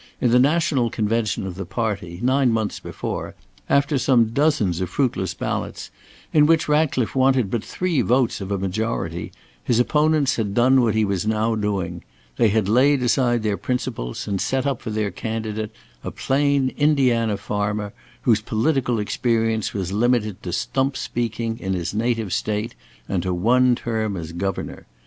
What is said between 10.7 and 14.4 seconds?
what he was now doing; they had laid aside their principles